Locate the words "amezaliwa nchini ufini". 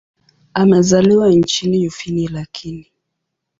0.53-2.27